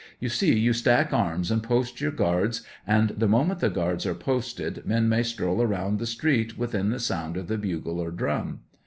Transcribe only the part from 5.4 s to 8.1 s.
around the street within the sound of the bugle or